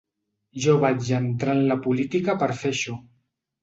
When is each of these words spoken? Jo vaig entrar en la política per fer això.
Jo 0.63 0.75
vaig 0.85 1.05
entrar 1.19 1.55
en 1.59 1.63
la 1.75 1.79
política 1.87 2.39
per 2.43 2.53
fer 2.65 2.77
això. 2.77 3.01